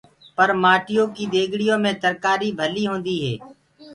پر 0.35 0.49
مآٽيو 0.63 1.03
ڪي 1.15 1.23
ديگڙيو 1.33 1.75
مي 1.83 1.91
ترڪآري 2.03 2.49
ڀلي 2.59 2.83
هوندي 2.89 3.15
هي۔ 3.23 3.33